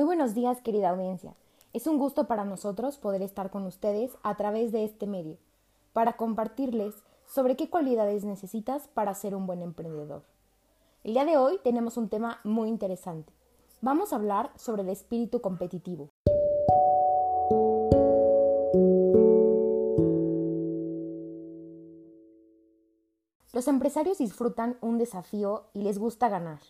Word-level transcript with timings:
Muy 0.00 0.06
buenos 0.06 0.34
días, 0.34 0.62
querida 0.62 0.88
audiencia. 0.88 1.34
Es 1.74 1.86
un 1.86 1.98
gusto 1.98 2.26
para 2.26 2.46
nosotros 2.46 2.96
poder 2.96 3.20
estar 3.20 3.50
con 3.50 3.66
ustedes 3.66 4.16
a 4.22 4.34
través 4.34 4.72
de 4.72 4.82
este 4.82 5.06
medio, 5.06 5.36
para 5.92 6.14
compartirles 6.14 6.94
sobre 7.26 7.54
qué 7.54 7.68
cualidades 7.68 8.24
necesitas 8.24 8.88
para 8.94 9.12
ser 9.12 9.34
un 9.34 9.46
buen 9.46 9.60
emprendedor. 9.60 10.22
El 11.04 11.12
día 11.12 11.26
de 11.26 11.36
hoy 11.36 11.58
tenemos 11.62 11.98
un 11.98 12.08
tema 12.08 12.40
muy 12.44 12.70
interesante. 12.70 13.30
Vamos 13.82 14.14
a 14.14 14.16
hablar 14.16 14.50
sobre 14.56 14.80
el 14.80 14.88
espíritu 14.88 15.42
competitivo. 15.42 16.08
Los 23.52 23.68
empresarios 23.68 24.16
disfrutan 24.16 24.78
un 24.80 24.96
desafío 24.96 25.64
y 25.74 25.82
les 25.82 25.98
gusta 25.98 26.30
ganar. 26.30 26.60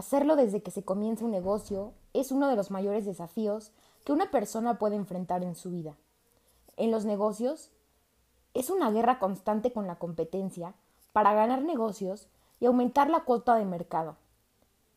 Hacerlo 0.00 0.34
desde 0.34 0.62
que 0.62 0.70
se 0.70 0.82
comienza 0.82 1.26
un 1.26 1.30
negocio 1.30 1.92
es 2.14 2.32
uno 2.32 2.48
de 2.48 2.56
los 2.56 2.70
mayores 2.70 3.04
desafíos 3.04 3.70
que 4.02 4.12
una 4.12 4.30
persona 4.30 4.78
puede 4.78 4.96
enfrentar 4.96 5.42
en 5.42 5.54
su 5.54 5.68
vida. 5.68 5.94
En 6.78 6.90
los 6.90 7.04
negocios 7.04 7.70
es 8.54 8.70
una 8.70 8.90
guerra 8.90 9.18
constante 9.18 9.74
con 9.74 9.86
la 9.86 9.96
competencia 9.96 10.72
para 11.12 11.34
ganar 11.34 11.60
negocios 11.60 12.28
y 12.60 12.64
aumentar 12.64 13.10
la 13.10 13.24
cuota 13.24 13.56
de 13.56 13.66
mercado. 13.66 14.16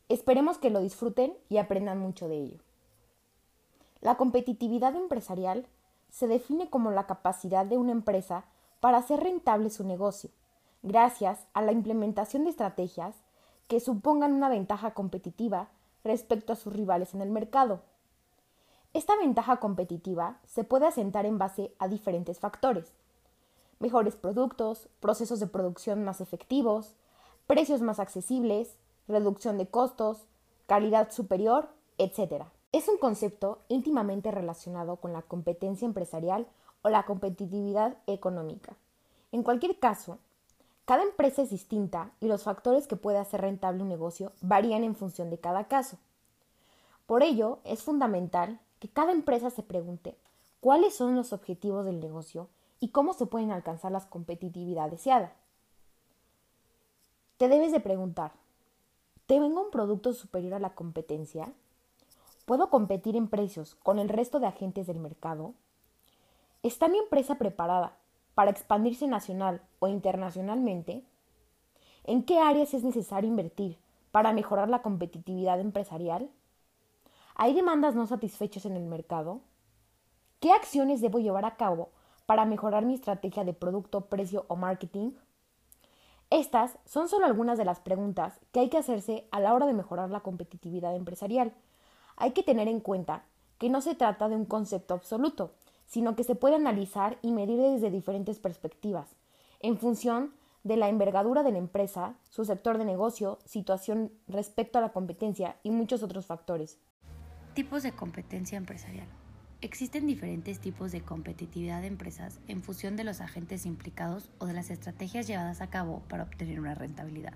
Esperemos 0.07 0.57
que 0.57 0.69
lo 0.69 0.79
disfruten 0.79 1.35
y 1.49 1.57
aprendan 1.57 1.99
mucho 1.99 2.29
de 2.29 2.37
ello. 2.37 2.59
La 3.99 4.15
competitividad 4.15 4.95
empresarial 4.95 5.67
se 6.11 6.27
define 6.27 6.69
como 6.69 6.91
la 6.91 7.07
capacidad 7.07 7.65
de 7.65 7.75
una 7.75 7.91
empresa 7.91 8.45
para 8.79 8.99
hacer 8.99 9.19
rentable 9.19 9.69
su 9.69 9.83
negocio, 9.83 10.29
gracias 10.81 11.45
a 11.53 11.61
la 11.61 11.73
implementación 11.73 12.45
de 12.45 12.51
estrategias 12.51 13.21
que 13.67 13.79
supongan 13.79 14.33
una 14.33 14.49
ventaja 14.49 14.93
competitiva 14.93 15.69
respecto 16.03 16.53
a 16.53 16.55
sus 16.55 16.73
rivales 16.73 17.13
en 17.13 17.21
el 17.21 17.29
mercado. 17.29 17.81
Esta 18.93 19.15
ventaja 19.17 19.57
competitiva 19.57 20.37
se 20.45 20.63
puede 20.63 20.85
asentar 20.85 21.25
en 21.25 21.37
base 21.37 21.73
a 21.79 21.87
diferentes 21.87 22.39
factores. 22.39 22.93
Mejores 23.79 24.15
productos, 24.15 24.87
procesos 24.99 25.39
de 25.39 25.47
producción 25.47 26.03
más 26.03 26.21
efectivos, 26.21 26.93
precios 27.47 27.81
más 27.81 27.99
accesibles, 27.99 28.77
reducción 29.07 29.57
de 29.57 29.67
costos, 29.67 30.27
calidad 30.67 31.11
superior, 31.11 31.69
etc. 31.97 32.45
Es 32.71 32.87
un 32.87 32.97
concepto 32.97 33.59
íntimamente 33.67 34.31
relacionado 34.31 34.97
con 34.97 35.11
la 35.11 35.23
competencia 35.23 35.85
empresarial 35.85 36.47
o 36.83 36.89
la 36.89 37.03
competitividad 37.03 37.97
económica. 38.07 38.75
En 39.31 39.41
cualquier 39.41 39.79
caso, 39.79 40.19
cada 40.85 41.03
empresa 41.03 41.41
es 41.41 41.49
distinta 41.49 42.11
y 42.19 42.27
los 42.27 42.43
factores 42.43 42.87
que 42.87 42.97
puede 42.97 43.17
hacer 43.17 43.41
rentable 43.41 43.83
un 43.83 43.89
negocio 43.89 44.33
varían 44.41 44.83
en 44.83 44.95
función 44.95 45.29
de 45.29 45.37
cada 45.37 45.67
caso. 45.69 45.97
Por 47.05 47.23
ello, 47.23 47.59
es 47.63 47.83
fundamental 47.83 48.59
que 48.79 48.89
cada 48.89 49.13
empresa 49.13 49.49
se 49.49 49.63
pregunte 49.63 50.17
cuáles 50.59 50.93
son 50.93 51.15
los 51.15 51.31
objetivos 51.31 51.85
del 51.85 52.01
negocio 52.01 52.49
y 52.81 52.89
cómo 52.89 53.13
se 53.13 53.25
pueden 53.25 53.51
alcanzar 53.51 53.93
la 53.93 54.01
competitividad 54.09 54.89
deseada. 54.89 55.33
Te 57.37 57.47
debes 57.47 57.71
de 57.71 57.79
preguntar, 57.79 58.33
¿te 59.25 59.39
vengo 59.39 59.63
un 59.63 59.71
producto 59.71 60.11
superior 60.13 60.55
a 60.55 60.59
la 60.59 60.75
competencia? 60.75 61.53
¿Puedo 62.45 62.69
competir 62.69 63.15
en 63.15 63.29
precios 63.29 63.75
con 63.75 63.99
el 63.99 64.09
resto 64.09 64.41
de 64.41 64.47
agentes 64.47 64.87
del 64.87 64.99
mercado? 64.99 65.53
¿Está 66.61 66.89
mi 66.89 66.97
empresa 66.97 67.35
preparada 67.35 67.97
para 68.35 68.51
expandirse 68.51 69.07
nacional 69.07 69.61
o 69.79 69.87
internacionalmente? 69.87 71.03
¿En 72.03 72.23
qué 72.23 72.39
áreas 72.39 72.73
es 72.73 72.83
necesario 72.83 73.29
invertir 73.29 73.77
para 74.11 74.33
mejorar 74.33 74.69
la 74.69 74.81
competitividad 74.81 75.59
empresarial? 75.59 76.29
¿Hay 77.35 77.53
demandas 77.53 77.95
no 77.95 78.05
satisfechas 78.05 78.65
en 78.65 78.75
el 78.75 78.85
mercado? 78.85 79.41
¿Qué 80.39 80.51
acciones 80.51 81.01
debo 81.01 81.19
llevar 81.19 81.45
a 81.45 81.55
cabo 81.55 81.89
para 82.25 82.45
mejorar 82.45 82.85
mi 82.85 82.93
estrategia 82.93 83.43
de 83.43 83.53
producto, 83.53 84.01
precio 84.05 84.45
o 84.49 84.55
marketing? 84.55 85.11
Estas 86.29 86.77
son 86.85 87.07
solo 87.07 87.25
algunas 87.25 87.57
de 87.57 87.65
las 87.65 87.79
preguntas 87.79 88.39
que 88.51 88.59
hay 88.59 88.69
que 88.69 88.77
hacerse 88.77 89.27
a 89.31 89.39
la 89.39 89.53
hora 89.53 89.65
de 89.65 89.73
mejorar 89.73 90.09
la 90.09 90.21
competitividad 90.21 90.95
empresarial. 90.95 91.53
Hay 92.17 92.31
que 92.31 92.43
tener 92.43 92.67
en 92.67 92.79
cuenta 92.79 93.23
que 93.57 93.69
no 93.69 93.81
se 93.81 93.95
trata 93.95 94.29
de 94.29 94.35
un 94.35 94.45
concepto 94.45 94.93
absoluto, 94.93 95.53
sino 95.85 96.15
que 96.15 96.23
se 96.23 96.35
puede 96.35 96.55
analizar 96.55 97.17
y 97.21 97.31
medir 97.31 97.59
desde 97.59 97.91
diferentes 97.91 98.39
perspectivas, 98.39 99.15
en 99.59 99.77
función 99.77 100.33
de 100.63 100.77
la 100.77 100.89
envergadura 100.89 101.43
de 101.43 101.51
la 101.51 101.57
empresa, 101.57 102.15
su 102.29 102.45
sector 102.45 102.77
de 102.77 102.85
negocio, 102.85 103.39
situación 103.45 104.11
respecto 104.27 104.77
a 104.77 104.81
la 104.81 104.93
competencia 104.93 105.57
y 105.61 105.71
muchos 105.71 106.03
otros 106.03 106.25
factores. 106.25 106.79
Tipos 107.53 107.83
de 107.83 107.91
competencia 107.91 108.57
empresarial. 108.57 109.07
Existen 109.61 110.07
diferentes 110.07 110.59
tipos 110.59 110.91
de 110.91 111.01
competitividad 111.01 111.81
de 111.81 111.87
empresas 111.87 112.39
en 112.47 112.61
función 112.61 112.95
de 112.95 113.03
los 113.03 113.21
agentes 113.21 113.65
implicados 113.65 114.29
o 114.39 114.45
de 114.45 114.53
las 114.53 114.69
estrategias 114.69 115.27
llevadas 115.27 115.61
a 115.61 115.69
cabo 115.69 116.01
para 116.09 116.23
obtener 116.23 116.59
una 116.59 116.75
rentabilidad. 116.75 117.33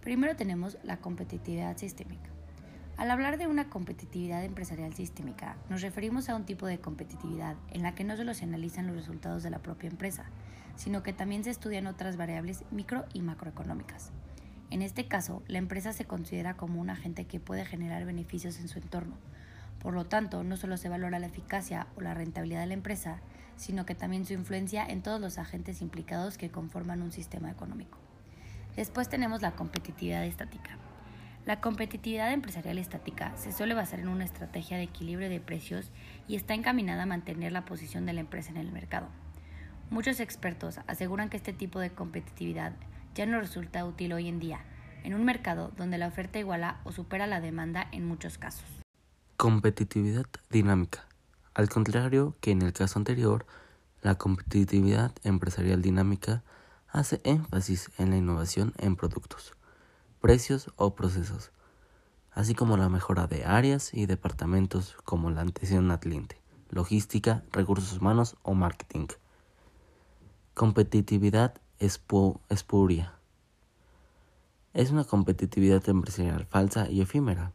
Primero 0.00 0.34
tenemos 0.36 0.78
la 0.82 0.98
competitividad 0.98 1.76
sistémica. 1.76 2.30
Al 3.02 3.10
hablar 3.10 3.36
de 3.36 3.48
una 3.48 3.68
competitividad 3.68 4.44
empresarial 4.44 4.94
sistémica, 4.94 5.56
nos 5.68 5.82
referimos 5.82 6.28
a 6.28 6.36
un 6.36 6.44
tipo 6.44 6.66
de 6.66 6.78
competitividad 6.78 7.56
en 7.72 7.82
la 7.82 7.96
que 7.96 8.04
no 8.04 8.16
solo 8.16 8.32
se 8.32 8.44
analizan 8.44 8.86
los 8.86 8.94
resultados 8.94 9.42
de 9.42 9.50
la 9.50 9.58
propia 9.58 9.90
empresa, 9.90 10.26
sino 10.76 11.02
que 11.02 11.12
también 11.12 11.42
se 11.42 11.50
estudian 11.50 11.88
otras 11.88 12.16
variables 12.16 12.62
micro 12.70 13.04
y 13.12 13.22
macroeconómicas. 13.22 14.12
En 14.70 14.82
este 14.82 15.08
caso, 15.08 15.42
la 15.48 15.58
empresa 15.58 15.92
se 15.92 16.04
considera 16.04 16.54
como 16.56 16.80
un 16.80 16.90
agente 16.90 17.24
que 17.24 17.40
puede 17.40 17.64
generar 17.64 18.04
beneficios 18.04 18.60
en 18.60 18.68
su 18.68 18.78
entorno. 18.78 19.16
Por 19.80 19.94
lo 19.94 20.06
tanto, 20.06 20.44
no 20.44 20.56
solo 20.56 20.76
se 20.76 20.88
valora 20.88 21.18
la 21.18 21.26
eficacia 21.26 21.88
o 21.96 22.02
la 22.02 22.14
rentabilidad 22.14 22.60
de 22.60 22.68
la 22.68 22.74
empresa, 22.74 23.18
sino 23.56 23.84
que 23.84 23.96
también 23.96 24.26
su 24.26 24.34
influencia 24.34 24.86
en 24.86 25.02
todos 25.02 25.20
los 25.20 25.38
agentes 25.38 25.82
implicados 25.82 26.38
que 26.38 26.52
conforman 26.52 27.02
un 27.02 27.10
sistema 27.10 27.50
económico. 27.50 27.98
Después 28.76 29.08
tenemos 29.08 29.42
la 29.42 29.56
competitividad 29.56 30.24
estática. 30.24 30.78
La 31.44 31.60
competitividad 31.60 32.32
empresarial 32.32 32.78
estática 32.78 33.36
se 33.36 33.50
suele 33.50 33.74
basar 33.74 33.98
en 33.98 34.06
una 34.06 34.24
estrategia 34.24 34.76
de 34.76 34.84
equilibrio 34.84 35.28
de 35.28 35.40
precios 35.40 35.90
y 36.28 36.36
está 36.36 36.54
encaminada 36.54 37.02
a 37.02 37.06
mantener 37.06 37.50
la 37.50 37.64
posición 37.64 38.06
de 38.06 38.12
la 38.12 38.20
empresa 38.20 38.50
en 38.50 38.58
el 38.58 38.70
mercado. 38.70 39.08
Muchos 39.90 40.20
expertos 40.20 40.78
aseguran 40.86 41.30
que 41.30 41.36
este 41.36 41.52
tipo 41.52 41.80
de 41.80 41.90
competitividad 41.90 42.74
ya 43.16 43.26
no 43.26 43.40
resulta 43.40 43.84
útil 43.84 44.12
hoy 44.12 44.28
en 44.28 44.38
día, 44.38 44.60
en 45.02 45.14
un 45.14 45.24
mercado 45.24 45.72
donde 45.76 45.98
la 45.98 46.06
oferta 46.06 46.38
iguala 46.38 46.80
o 46.84 46.92
supera 46.92 47.26
la 47.26 47.40
demanda 47.40 47.88
en 47.90 48.06
muchos 48.06 48.38
casos. 48.38 48.64
Competitividad 49.36 50.26
dinámica. 50.48 51.06
Al 51.54 51.68
contrario 51.68 52.36
que 52.40 52.52
en 52.52 52.62
el 52.62 52.72
caso 52.72 53.00
anterior, 53.00 53.46
la 54.00 54.14
competitividad 54.14 55.10
empresarial 55.24 55.82
dinámica 55.82 56.44
hace 56.88 57.20
énfasis 57.24 57.90
en 57.98 58.10
la 58.10 58.16
innovación 58.16 58.74
en 58.78 58.94
productos 58.94 59.56
precios 60.22 60.70
o 60.76 60.94
procesos, 60.94 61.50
así 62.30 62.54
como 62.54 62.76
la 62.76 62.88
mejora 62.88 63.26
de 63.26 63.44
áreas 63.44 63.92
y 63.92 64.06
departamentos 64.06 64.96
como 65.04 65.30
la 65.30 65.42
atención 65.42 65.90
al 65.90 66.28
logística, 66.70 67.42
recursos 67.50 67.98
humanos 67.98 68.36
o 68.42 68.54
marketing. 68.54 69.08
Competitividad 70.54 71.54
espuria. 71.80 73.14
Es 74.72 74.92
una 74.92 75.02
competitividad 75.02 75.86
empresarial 75.88 76.46
falsa 76.46 76.88
y 76.88 77.00
efímera, 77.00 77.52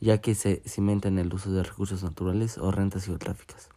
ya 0.00 0.18
que 0.18 0.36
se 0.36 0.62
cimenta 0.64 1.08
en 1.08 1.18
el 1.18 1.34
uso 1.34 1.50
de 1.50 1.64
recursos 1.64 2.04
naturales 2.04 2.56
o 2.56 2.70
rentas 2.70 3.04
geográficas, 3.04 3.68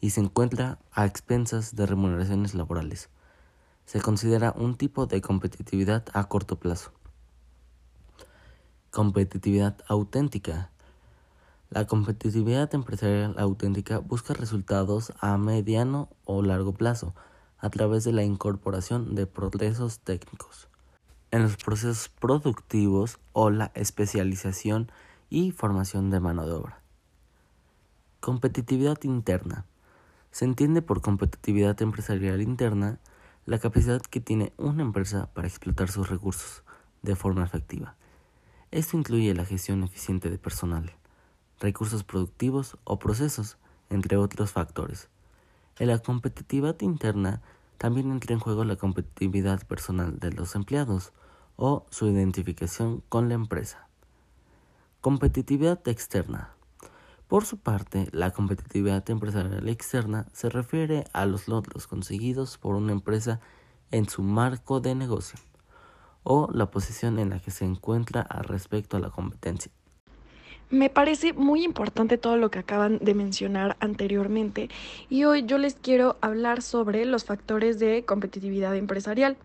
y 0.00 0.10
se 0.10 0.20
encuentra 0.20 0.80
a 0.90 1.06
expensas 1.06 1.76
de 1.76 1.86
remuneraciones 1.86 2.54
laborales. 2.54 3.08
Se 3.84 4.00
considera 4.00 4.52
un 4.56 4.76
tipo 4.76 5.06
de 5.06 5.20
competitividad 5.20 6.04
a 6.12 6.24
corto 6.24 6.58
plazo. 6.58 6.95
Competitividad 8.96 9.76
auténtica. 9.88 10.70
La 11.68 11.86
competitividad 11.86 12.74
empresarial 12.74 13.34
auténtica 13.38 13.98
busca 13.98 14.32
resultados 14.32 15.12
a 15.20 15.36
mediano 15.36 16.08
o 16.24 16.40
largo 16.40 16.72
plazo 16.72 17.14
a 17.58 17.68
través 17.68 18.04
de 18.04 18.14
la 18.14 18.24
incorporación 18.24 19.14
de 19.14 19.26
procesos 19.26 19.98
técnicos 19.98 20.70
en 21.30 21.42
los 21.42 21.58
procesos 21.58 22.08
productivos 22.08 23.18
o 23.34 23.50
la 23.50 23.70
especialización 23.74 24.90
y 25.28 25.50
formación 25.50 26.08
de 26.08 26.20
mano 26.20 26.46
de 26.46 26.54
obra. 26.54 26.80
Competitividad 28.20 28.96
interna. 29.02 29.66
Se 30.30 30.46
entiende 30.46 30.80
por 30.80 31.02
competitividad 31.02 31.82
empresarial 31.82 32.40
interna 32.40 32.98
la 33.44 33.58
capacidad 33.58 34.00
que 34.00 34.20
tiene 34.20 34.54
una 34.56 34.80
empresa 34.80 35.28
para 35.34 35.48
explotar 35.48 35.90
sus 35.90 36.08
recursos 36.08 36.62
de 37.02 37.14
forma 37.14 37.44
efectiva 37.44 37.94
esto 38.76 38.98
incluye 38.98 39.32
la 39.32 39.46
gestión 39.46 39.82
eficiente 39.84 40.28
de 40.28 40.36
personal, 40.36 40.92
recursos 41.60 42.04
productivos 42.04 42.76
o 42.84 42.98
procesos, 42.98 43.56
entre 43.88 44.18
otros 44.18 44.50
factores. 44.50 45.08
En 45.78 45.88
la 45.88 45.98
competitividad 45.98 46.78
interna 46.82 47.40
también 47.78 48.10
entra 48.10 48.34
en 48.34 48.38
juego 48.38 48.64
la 48.64 48.76
competitividad 48.76 49.66
personal 49.66 50.18
de 50.18 50.30
los 50.30 50.54
empleados 50.54 51.14
o 51.56 51.86
su 51.88 52.06
identificación 52.06 53.02
con 53.08 53.30
la 53.30 53.34
empresa. 53.34 53.88
Competitividad 55.00 55.80
externa. 55.88 56.50
Por 57.28 57.46
su 57.46 57.56
parte, 57.56 58.10
la 58.12 58.32
competitividad 58.32 59.08
empresarial 59.08 59.70
externa 59.70 60.26
se 60.34 60.50
refiere 60.50 61.04
a 61.14 61.24
los 61.24 61.48
logros 61.48 61.86
conseguidos 61.86 62.58
por 62.58 62.74
una 62.74 62.92
empresa 62.92 63.40
en 63.90 64.06
su 64.06 64.22
marco 64.22 64.80
de 64.80 64.94
negocio 64.94 65.38
o 66.28 66.48
la 66.52 66.66
posición 66.66 67.20
en 67.20 67.30
la 67.30 67.38
que 67.38 67.52
se 67.52 67.64
encuentra 67.64 68.20
al 68.20 68.44
respecto 68.44 68.96
a 68.96 69.00
la 69.00 69.10
competencia. 69.10 69.70
Me 70.68 70.90
parece 70.90 71.32
muy 71.32 71.62
importante 71.62 72.18
todo 72.18 72.36
lo 72.36 72.50
que 72.50 72.58
acaban 72.58 72.98
de 72.98 73.14
mencionar 73.14 73.76
anteriormente 73.78 74.68
y 75.08 75.22
hoy 75.22 75.44
yo 75.46 75.58
les 75.58 75.74
quiero 75.74 76.16
hablar 76.20 76.62
sobre 76.62 77.04
los 77.04 77.24
factores 77.24 77.78
de 77.78 78.04
competitividad 78.04 78.74
empresarial, 78.74 79.36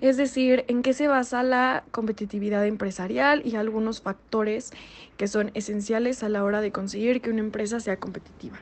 es 0.00 0.16
decir, 0.16 0.64
en 0.66 0.82
qué 0.82 0.92
se 0.92 1.06
basa 1.06 1.44
la 1.44 1.84
competitividad 1.92 2.66
empresarial 2.66 3.42
y 3.44 3.54
algunos 3.54 4.02
factores 4.02 4.72
que 5.16 5.28
son 5.28 5.52
esenciales 5.54 6.24
a 6.24 6.28
la 6.28 6.42
hora 6.42 6.60
de 6.60 6.72
conseguir 6.72 7.20
que 7.20 7.30
una 7.30 7.40
empresa 7.40 7.78
sea 7.78 7.98
competitiva. 7.98 8.58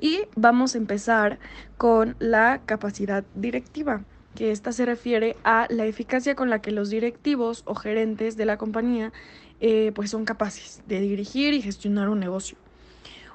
Y 0.00 0.22
vamos 0.34 0.74
a 0.74 0.78
empezar 0.78 1.38
con 1.76 2.16
la 2.18 2.62
capacidad 2.66 3.22
directiva 3.36 4.02
que 4.38 4.52
esta 4.52 4.70
se 4.70 4.86
refiere 4.86 5.36
a 5.42 5.66
la 5.68 5.84
eficacia 5.86 6.36
con 6.36 6.48
la 6.48 6.62
que 6.62 6.70
los 6.70 6.90
directivos 6.90 7.64
o 7.66 7.74
gerentes 7.74 8.36
de 8.36 8.44
la 8.44 8.56
compañía 8.56 9.12
eh, 9.58 9.90
pues 9.96 10.10
son 10.10 10.24
capaces 10.24 10.80
de 10.86 11.00
dirigir 11.00 11.54
y 11.54 11.60
gestionar 11.60 12.08
un 12.08 12.20
negocio. 12.20 12.56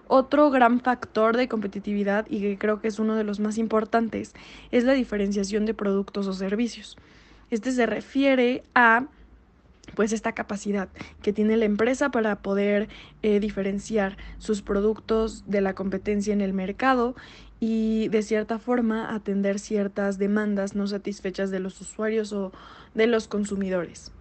Otro 0.08 0.50
gran 0.50 0.80
factor 0.80 1.36
de 1.36 1.50
competitividad 1.50 2.26
y 2.30 2.40
que 2.40 2.58
creo 2.58 2.80
que 2.80 2.88
es 2.88 3.00
uno 3.00 3.16
de 3.16 3.26
los 3.26 3.42
más 3.42 3.58
importantes 3.58 4.32
es 4.72 4.86
la 4.86 4.94
diferenciación 4.94 5.66
de 5.66 5.74
productos 5.74 6.26
o 6.28 6.32
servicios. 6.32 6.96
Este 7.52 7.74
se 7.74 7.86
refiere 7.86 8.64
a 8.74 9.08
pues 9.96 10.14
esta 10.14 10.34
capacidad 10.34 10.90
que 11.22 11.34
tiene 11.34 11.58
la 11.58 11.66
empresa 11.66 12.10
para 12.10 12.38
poder 12.38 12.90
eh, 13.22 13.40
diferenciar 13.40 14.18
sus 14.38 14.62
productos 14.62 15.44
de 15.48 15.62
la 15.62 15.74
competencia 15.76 16.34
en 16.34 16.42
el 16.42 16.54
mercado 16.54 17.16
y 17.60 18.10
de 18.10 18.24
cierta 18.24 18.60
forma 18.60 19.16
atender 19.16 19.60
ciertas 19.60 20.18
demandas 20.18 20.76
no 20.76 20.86
satisfechas 20.88 21.50
de 21.50 21.60
los 21.60 21.80
usuarios 21.80 22.34
o 22.34 22.52
de 22.94 23.08
los 23.08 23.28
consumidores. 23.28 24.12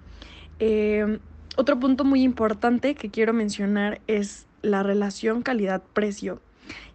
Em, 0.58 1.18
otro 1.56 1.78
punto 1.80 2.04
muy 2.04 2.22
importante 2.22 2.94
que 2.94 3.10
quiero 3.10 3.32
mencionar 3.32 4.00
es 4.06 4.46
la 4.62 4.84
relación 4.84 5.42
calidad-precio. 5.42 6.40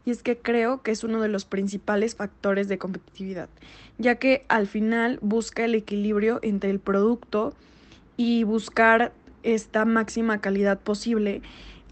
Y 0.05 0.11
es 0.11 0.23
que 0.23 0.37
creo 0.37 0.81
que 0.81 0.91
es 0.91 1.03
uno 1.03 1.21
de 1.21 1.27
los 1.27 1.43
principales 1.43 2.15
factores 2.15 2.69
de 2.69 2.77
competitividad, 2.77 3.49
ya 3.97 4.15
que 4.15 4.45
al 4.47 4.67
final 4.67 5.19
busca 5.21 5.65
el 5.65 5.75
equilibrio 5.75 6.39
entre 6.43 6.69
el 6.69 6.79
producto 6.79 7.53
y 8.17 8.43
buscar 8.43 9.13
esta 9.43 9.85
máxima 9.85 10.41
calidad 10.41 10.79
posible 10.79 11.41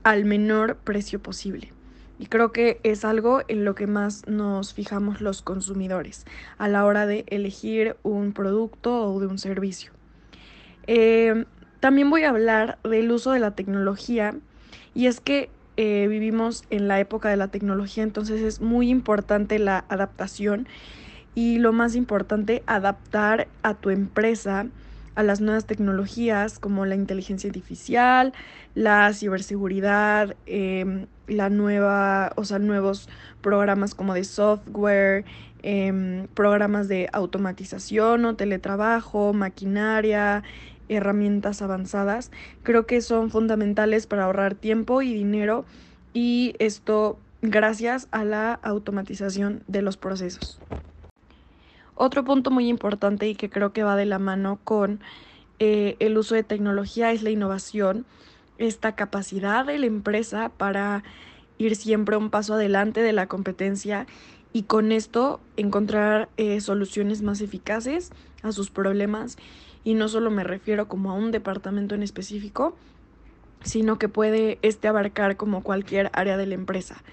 al 0.03 0.25
menor 0.25 0.75
precio 0.77 1.21
posible. 1.21 1.71
Y 2.17 2.27
creo 2.27 2.51
que 2.51 2.79
es 2.83 3.05
algo 3.05 3.41
en 3.47 3.65
lo 3.65 3.75
que 3.75 3.87
más 3.87 4.27
nos 4.27 4.73
fijamos 4.73 5.21
los 5.21 5.41
consumidores 5.41 6.25
a 6.57 6.67
la 6.67 6.85
hora 6.85 7.05
de 7.05 7.25
elegir 7.27 7.97
un 8.03 8.33
producto 8.33 9.13
o 9.13 9.19
de 9.19 9.27
un 9.27 9.37
servicio. 9.37 9.91
Eh, 10.87 11.45
también 11.79 12.09
voy 12.09 12.23
a 12.23 12.29
hablar 12.29 12.79
del 12.83 13.11
uso 13.11 13.31
de 13.31 13.39
la 13.39 13.51
tecnología 13.51 14.35
y 14.93 15.07
es 15.07 15.19
que 15.19 15.49
eh, 15.77 16.07
vivimos 16.09 16.63
en 16.69 16.87
la 16.87 16.99
época 16.99 17.29
de 17.29 17.35
la 17.35 17.49
tecnología, 17.49 18.03
entonces 18.03 18.41
es 18.41 18.61
muy 18.61 18.89
importante 18.89 19.59
la 19.59 19.83
adaptación 19.89 20.67
y 21.35 21.57
lo 21.57 21.73
más 21.73 21.95
importante, 21.95 22.63
adaptar 22.65 23.49
a 23.61 23.73
tu 23.73 23.89
empresa 23.89 24.67
a 25.15 25.23
las 25.23 25.41
nuevas 25.41 25.65
tecnologías 25.65 26.59
como 26.59 26.85
la 26.85 26.95
inteligencia 26.95 27.49
artificial, 27.49 28.33
la 28.75 29.11
ciberseguridad, 29.13 30.35
em, 30.45 31.07
la 31.27 31.49
nueva, 31.49 32.33
o 32.35 32.45
sea, 32.45 32.59
nuevos 32.59 33.09
programas 33.41 33.95
como 33.95 34.13
de 34.13 34.23
software, 34.23 35.25
em, 35.63 36.27
programas 36.33 36.87
de 36.87 37.09
automatización 37.13 38.25
o 38.25 38.35
teletrabajo, 38.35 39.33
maquinaria, 39.33 40.43
herramientas 40.89 41.61
avanzadas. 41.61 42.31
Creo 42.63 42.85
que 42.85 43.01
son 43.01 43.31
fundamentales 43.31 44.07
para 44.07 44.25
ahorrar 44.25 44.55
tiempo 44.55 45.01
y 45.01 45.13
dinero 45.13 45.65
y 46.13 46.55
esto 46.59 47.17
gracias 47.41 48.07
a 48.11 48.23
la 48.23 48.53
automatización 48.53 49.63
de 49.67 49.81
los 49.81 49.97
procesos. 49.97 50.59
Otro 51.95 52.23
punto 52.23 52.51
muy 52.51 52.67
importante 52.67 53.27
y 53.27 53.35
que 53.35 53.49
creo 53.49 53.71
que 53.73 53.83
va 53.83 53.95
de 53.95 54.05
la 54.05 54.19
mano 54.19 54.59
con 54.63 54.99
eh, 55.59 55.95
el 55.99 56.17
uso 56.17 56.35
de 56.35 56.43
tecnología 56.43 57.11
es 57.11 57.23
la 57.23 57.29
innovación, 57.29 58.05
esta 58.57 58.95
capacidad 58.95 59.65
de 59.65 59.79
la 59.79 59.85
empresa 59.85 60.49
para 60.49 61.03
ir 61.57 61.75
siempre 61.75 62.17
un 62.17 62.29
paso 62.29 62.55
adelante 62.55 63.01
de 63.01 63.13
la 63.13 63.27
competencia 63.27 64.07
y 64.51 64.63
con 64.63 64.91
esto 64.91 65.39
encontrar 65.55 66.29
eh, 66.37 66.59
soluciones 66.61 67.21
más 67.21 67.41
eficaces 67.41 68.11
a 68.43 68.51
sus 68.51 68.69
problemas 68.69 69.37
y 69.83 69.93
no 69.93 70.09
solo 70.09 70.31
me 70.31 70.43
refiero 70.43 70.87
como 70.87 71.11
a 71.11 71.13
un 71.13 71.31
departamento 71.31 71.95
en 71.95 72.03
específico, 72.03 72.75
sino 73.61 73.97
que 73.97 74.09
puede 74.09 74.59
este 74.61 74.87
abarcar 74.87 75.37
como 75.37 75.63
cualquier 75.63 76.09
área 76.13 76.37
de 76.37 76.45
la 76.45 76.55
empresa. 76.55 77.03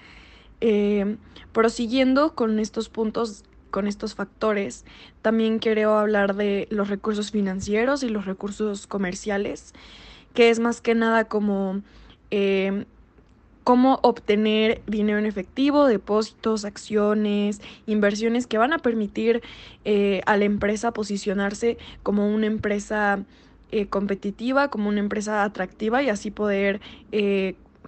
Eh, 0.61 1.17
prosiguiendo 1.51 2.35
con 2.35 2.59
estos 2.59 2.89
puntos 2.89 3.43
con 3.73 3.87
estos 3.87 4.13
factores. 4.13 4.85
También 5.23 5.57
quiero 5.57 5.97
hablar 5.97 6.35
de 6.35 6.67
los 6.69 6.89
recursos 6.89 7.31
financieros 7.31 8.03
y 8.03 8.09
los 8.09 8.25
recursos 8.25 8.85
comerciales, 8.85 9.73
que 10.35 10.51
es 10.51 10.59
más 10.59 10.79
que 10.79 10.93
nada 10.93 11.23
como 11.25 11.81
eh, 12.29 12.85
cómo 13.63 13.99
obtener 14.03 14.83
dinero 14.85 15.17
en 15.17 15.25
efectivo, 15.25 15.87
depósitos, 15.87 16.65
acciones, 16.65 17.61
inversiones 17.87 18.45
que 18.45 18.59
van 18.59 18.73
a 18.73 18.77
permitir 18.77 19.41
eh, 19.85 20.21
a 20.27 20.37
la 20.37 20.45
empresa 20.45 20.91
posicionarse 20.91 21.79
como 22.03 22.31
una 22.31 22.45
empresa 22.45 23.23
eh, 23.71 23.87
competitiva, 23.87 24.67
como 24.67 24.87
una 24.87 24.99
empresa 24.99 25.43
atractiva 25.43 26.03
y 26.03 26.09
así 26.09 26.29
poder 26.29 26.79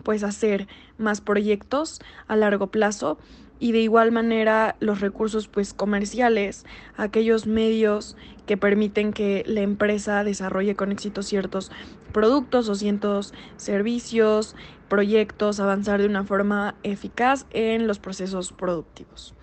pues 0.02 0.24
hacer 0.24 0.68
más 0.98 1.22
proyectos 1.22 2.00
a 2.28 2.36
largo 2.36 2.68
plazo 2.68 3.20
y 3.60 3.72
de 3.72 3.80
igual 3.80 4.12
manera 4.12 4.76
los 4.80 5.02
recursos 5.02 5.48
pues 5.48 5.74
comerciales, 5.74 6.66
aquellos 6.98 7.48
medios 7.48 8.18
que 8.46 8.58
permiten 8.58 9.14
que 9.14 9.44
la 9.48 9.62
empresa 9.62 10.24
desarrolle 10.24 10.76
con 10.76 10.92
éxito 10.92 11.24
ciertos 11.24 11.72
productos 12.12 12.70
o 12.70 12.76
ciertos 12.76 13.34
servicios, 13.58 14.56
proyectos, 14.88 15.60
avanzar 15.60 16.02
de 16.02 16.08
una 16.08 16.24
forma 16.24 16.76
eficaz 16.84 17.46
en 17.52 17.88
los 17.88 18.00
procesos 18.00 18.52
productivos. 18.52 19.34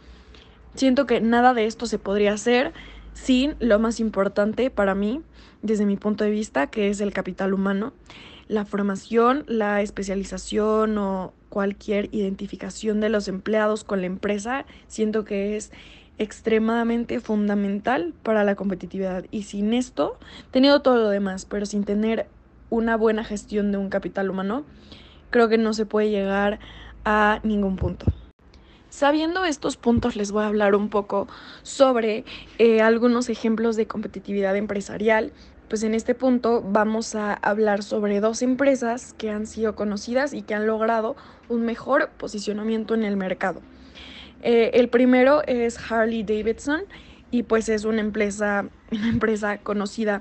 Siento 0.74 1.06
que 1.06 1.20
nada 1.20 1.52
de 1.54 1.66
esto 1.66 1.86
se 1.86 1.98
podría 1.98 2.32
hacer 2.32 2.72
sin 3.12 3.56
lo 3.58 3.78
más 3.78 4.00
importante 4.00 4.70
para 4.70 4.94
mí, 4.94 5.22
desde 5.60 5.84
mi 5.84 5.96
punto 5.96 6.24
de 6.24 6.30
vista, 6.30 6.68
que 6.68 6.88
es 6.88 7.00
el 7.00 7.12
capital 7.12 7.52
humano, 7.52 7.92
la 8.48 8.64
formación, 8.64 9.44
la 9.46 9.82
especialización 9.82 10.96
o 10.98 11.34
cualquier 11.52 12.08
identificación 12.12 13.00
de 13.00 13.10
los 13.10 13.28
empleados 13.28 13.84
con 13.84 14.00
la 14.00 14.06
empresa, 14.06 14.64
siento 14.88 15.26
que 15.26 15.54
es 15.54 15.70
extremadamente 16.16 17.20
fundamental 17.20 18.14
para 18.22 18.42
la 18.42 18.54
competitividad. 18.54 19.26
Y 19.30 19.42
sin 19.42 19.74
esto, 19.74 20.18
teniendo 20.50 20.80
todo 20.80 20.96
lo 20.96 21.10
demás, 21.10 21.44
pero 21.44 21.66
sin 21.66 21.84
tener 21.84 22.26
una 22.70 22.96
buena 22.96 23.22
gestión 23.22 23.70
de 23.70 23.76
un 23.76 23.90
capital 23.90 24.30
humano, 24.30 24.64
creo 25.28 25.50
que 25.50 25.58
no 25.58 25.74
se 25.74 25.84
puede 25.84 26.08
llegar 26.08 26.58
a 27.04 27.40
ningún 27.42 27.76
punto. 27.76 28.06
Sabiendo 28.88 29.44
estos 29.44 29.76
puntos, 29.76 30.16
les 30.16 30.32
voy 30.32 30.44
a 30.44 30.46
hablar 30.46 30.74
un 30.74 30.88
poco 30.88 31.28
sobre 31.62 32.24
eh, 32.56 32.80
algunos 32.80 33.28
ejemplos 33.28 33.76
de 33.76 33.86
competitividad 33.86 34.56
empresarial 34.56 35.32
pues 35.72 35.84
en 35.84 35.94
este 35.94 36.14
punto 36.14 36.60
vamos 36.60 37.14
a 37.14 37.32
hablar 37.32 37.82
sobre 37.82 38.20
dos 38.20 38.42
empresas 38.42 39.14
que 39.14 39.30
han 39.30 39.46
sido 39.46 39.74
conocidas 39.74 40.34
y 40.34 40.42
que 40.42 40.52
han 40.52 40.66
logrado 40.66 41.16
un 41.48 41.64
mejor 41.64 42.10
posicionamiento 42.18 42.92
en 42.94 43.04
el 43.04 43.16
mercado. 43.16 43.62
Eh, 44.42 44.72
el 44.74 44.90
primero 44.90 45.40
es 45.46 45.78
Harley 45.90 46.24
Davidson 46.24 46.82
y 47.30 47.44
pues 47.44 47.70
es 47.70 47.86
una 47.86 48.02
empresa, 48.02 48.68
una 48.92 49.08
empresa 49.08 49.56
conocida 49.62 50.20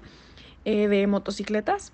eh, 0.64 0.88
de 0.88 1.06
motocicletas. 1.08 1.92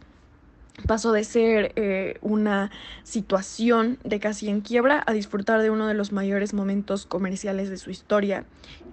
Pasó 0.85 1.11
de 1.11 1.23
ser 1.23 1.73
eh, 1.75 2.17
una 2.21 2.69
situación 3.03 3.97
de 4.03 4.19
casi 4.19 4.47
en 4.47 4.61
quiebra 4.61 5.03
a 5.07 5.13
disfrutar 5.13 5.61
de 5.61 5.71
uno 5.71 5.87
de 5.87 5.95
los 5.95 6.11
mayores 6.11 6.53
momentos 6.53 7.07
comerciales 7.07 7.69
de 7.69 7.77
su 7.77 7.89
historia. 7.89 8.45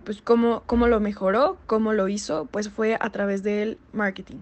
Pues 0.04 0.22
cómo, 0.22 0.62
cómo 0.64 0.86
lo 0.86 0.98
mejoró, 1.00 1.58
cómo 1.66 1.92
lo 1.92 2.08
hizo, 2.08 2.46
pues 2.50 2.70
fue 2.70 2.96
a 2.98 3.10
través 3.10 3.42
del 3.42 3.76
marketing. 3.92 4.38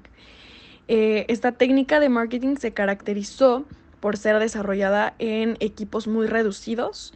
Eh, 0.87 1.27
esta 1.29 1.53
técnica 1.53 1.99
de 2.01 2.09
marketing 2.09 2.57
se 2.57 2.73
caracterizó 2.73 3.65
por 3.99 4.17
ser 4.17 4.39
desarrollada 4.39 5.15
en 5.19 5.57
equipos 5.61 6.07
muy 6.07 6.27
reducidos 6.27 7.13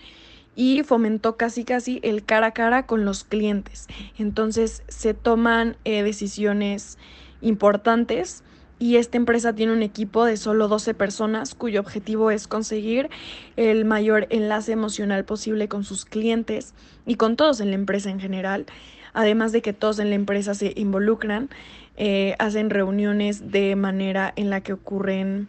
y 0.56 0.82
fomentó 0.82 1.36
casi 1.36 1.64
casi 1.64 2.00
el 2.02 2.24
cara 2.24 2.48
a 2.48 2.50
cara 2.52 2.86
con 2.86 3.04
los 3.04 3.24
clientes. 3.24 3.86
Entonces 4.18 4.82
se 4.88 5.14
toman 5.14 5.76
eh, 5.84 6.02
decisiones 6.02 6.98
importantes 7.40 8.42
y 8.78 8.96
esta 8.96 9.16
empresa 9.16 9.54
tiene 9.54 9.72
un 9.72 9.82
equipo 9.82 10.24
de 10.24 10.36
solo 10.36 10.68
12 10.68 10.94
personas 10.94 11.54
cuyo 11.54 11.80
objetivo 11.80 12.30
es 12.30 12.46
conseguir 12.46 13.08
el 13.56 13.84
mayor 13.84 14.26
enlace 14.30 14.72
emocional 14.72 15.24
posible 15.24 15.68
con 15.68 15.84
sus 15.84 16.04
clientes 16.04 16.74
y 17.06 17.14
con 17.14 17.36
todos 17.36 17.60
en 17.60 17.70
la 17.70 17.76
empresa 17.76 18.10
en 18.10 18.20
general, 18.20 18.66
además 19.14 19.52
de 19.52 19.62
que 19.62 19.72
todos 19.72 19.98
en 19.98 20.10
la 20.10 20.16
empresa 20.16 20.54
se 20.54 20.72
involucran, 20.76 21.48
eh, 21.96 22.34
hacen 22.38 22.68
reuniones 22.68 23.50
de 23.50 23.74
manera 23.76 24.32
en 24.36 24.50
la 24.50 24.60
que 24.60 24.74
ocurren 24.74 25.48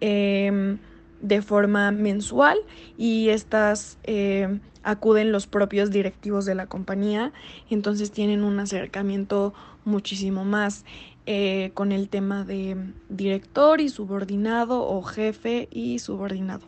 em, 0.00 0.78
de 1.22 1.42
forma 1.42 1.92
mensual 1.92 2.58
y 2.98 3.28
estas 3.28 3.96
eh, 4.04 4.58
acuden 4.82 5.30
los 5.30 5.46
propios 5.46 5.90
directivos 5.90 6.44
de 6.44 6.56
la 6.56 6.66
compañía, 6.66 7.32
entonces 7.70 8.10
tienen 8.10 8.42
un 8.42 8.58
acercamiento 8.58 9.54
muchísimo 9.84 10.44
más 10.44 10.84
eh, 11.26 11.72
con 11.74 11.92
el 11.92 12.08
tema 12.08 12.44
de 12.44 12.76
director 13.08 13.80
y 13.80 13.88
subordinado 13.88 14.86
o 14.86 15.02
jefe 15.02 15.68
y 15.72 15.98
subordinado. 15.98 16.66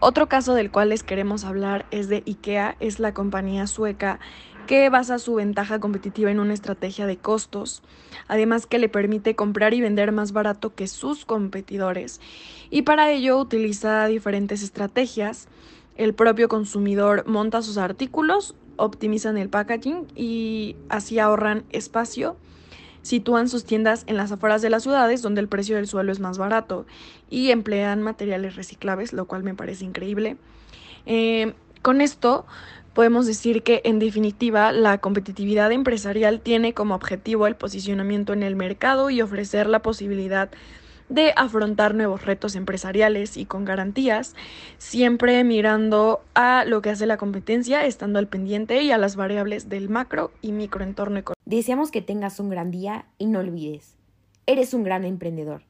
Otro 0.00 0.28
caso 0.28 0.54
del 0.54 0.70
cual 0.70 0.90
les 0.90 1.02
queremos 1.02 1.44
hablar 1.44 1.86
es 1.90 2.08
de 2.08 2.22
IKEA, 2.26 2.76
es 2.78 3.00
la 3.00 3.14
compañía 3.14 3.66
sueca 3.66 4.20
que 4.68 4.90
basa 4.90 5.18
su 5.18 5.36
ventaja 5.36 5.80
competitiva 5.80 6.30
en 6.30 6.40
una 6.40 6.52
estrategia 6.52 7.06
de 7.06 7.16
costos, 7.16 7.82
además 8.28 8.66
que 8.66 8.78
le 8.78 8.90
permite 8.90 9.34
comprar 9.34 9.72
y 9.72 9.80
vender 9.80 10.12
más 10.12 10.32
barato 10.32 10.74
que 10.74 10.86
sus 10.86 11.24
competidores 11.24 12.20
y 12.68 12.82
para 12.82 13.10
ello 13.10 13.38
utiliza 13.38 14.06
diferentes 14.06 14.62
estrategias. 14.62 15.48
El 15.96 16.12
propio 16.14 16.48
consumidor 16.48 17.26
monta 17.26 17.62
sus 17.62 17.78
artículos, 17.78 18.54
optimizan 18.76 19.38
el 19.38 19.48
packaging 19.48 20.06
y 20.14 20.76
así 20.90 21.18
ahorran 21.18 21.64
espacio 21.70 22.36
sitúan 23.08 23.48
sus 23.48 23.64
tiendas 23.64 24.04
en 24.06 24.16
las 24.16 24.30
afueras 24.30 24.60
de 24.60 24.68
las 24.68 24.82
ciudades 24.82 25.22
donde 25.22 25.40
el 25.40 25.48
precio 25.48 25.76
del 25.76 25.88
suelo 25.88 26.12
es 26.12 26.20
más 26.20 26.36
barato 26.36 26.86
y 27.30 27.50
emplean 27.50 28.02
materiales 28.02 28.54
reciclables, 28.54 29.14
lo 29.14 29.24
cual 29.24 29.42
me 29.42 29.54
parece 29.54 29.86
increíble. 29.86 30.36
Eh, 31.06 31.54
con 31.80 32.02
esto 32.02 32.44
podemos 32.92 33.26
decir 33.26 33.62
que 33.62 33.80
en 33.84 33.98
definitiva 33.98 34.72
la 34.72 34.98
competitividad 34.98 35.72
empresarial 35.72 36.40
tiene 36.40 36.74
como 36.74 36.94
objetivo 36.94 37.46
el 37.46 37.56
posicionamiento 37.56 38.34
en 38.34 38.42
el 38.42 38.56
mercado 38.56 39.08
y 39.08 39.22
ofrecer 39.22 39.68
la 39.68 39.80
posibilidad 39.80 40.50
de 41.08 41.32
afrontar 41.36 41.94
nuevos 41.94 42.24
retos 42.24 42.54
empresariales 42.54 43.36
y 43.36 43.44
con 43.44 43.64
garantías, 43.64 44.34
siempre 44.78 45.42
mirando 45.44 46.20
a 46.34 46.64
lo 46.64 46.82
que 46.82 46.90
hace 46.90 47.06
la 47.06 47.16
competencia, 47.16 47.84
estando 47.84 48.18
al 48.18 48.28
pendiente 48.28 48.82
y 48.82 48.90
a 48.90 48.98
las 48.98 49.16
variables 49.16 49.68
del 49.68 49.88
macro 49.88 50.30
y 50.42 50.52
microentorno 50.52 51.18
económico. 51.18 51.34
Deseamos 51.44 51.90
que 51.90 52.02
tengas 52.02 52.40
un 52.40 52.50
gran 52.50 52.70
día 52.70 53.06
y 53.18 53.26
no 53.26 53.40
olvides, 53.40 53.96
eres 54.46 54.74
un 54.74 54.84
gran 54.84 55.04
emprendedor. 55.04 55.62